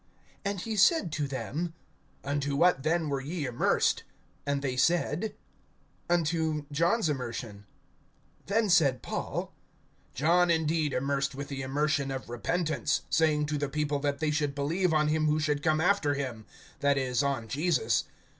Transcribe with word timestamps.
(3)And 0.43 0.61
he 0.61 0.75
said 0.75 1.11
to 1.11 1.27
them: 1.27 1.75
Unto 2.23 2.55
what 2.55 2.81
then 2.81 3.07
were 3.07 3.21
ye 3.21 3.45
immersed? 3.45 4.01
And 4.47 4.63
they 4.63 4.75
said: 4.75 5.35
Unto 6.09 6.65
John's 6.71 7.07
immersion. 7.07 7.67
(4)Then 8.47 8.71
said 8.71 9.03
Paul: 9.03 9.53
John 10.15 10.49
indeed 10.49 10.91
immersed 10.93 11.35
with 11.35 11.49
the 11.49 11.61
immersion 11.61 12.09
of 12.09 12.29
repentance; 12.29 13.03
saying 13.11 13.45
to 13.45 13.59
the 13.59 13.69
people, 13.69 13.99
that 13.99 14.17
they 14.17 14.31
should 14.31 14.55
believe 14.55 14.91
on 14.91 15.07
him 15.09 15.27
who 15.27 15.39
should 15.39 15.61
come 15.61 15.79
after 15.79 16.15
him, 16.15 16.47
that 16.79 16.97
is, 16.97 17.21
on 17.21 17.47
Jesus. 17.47 18.05